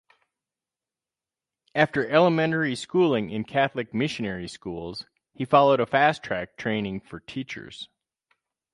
After 1.75 2.09
elementary 2.09 2.73
schooling 2.73 3.29
in 3.29 3.43
Catholic 3.43 3.93
missionary 3.93 4.47
schools, 4.47 5.05
he 5.35 5.45
followed 5.45 5.79
a 5.79 5.85
fast-track 5.85 6.57
training 6.57 7.01
for 7.01 7.19
teachers. 7.19 7.87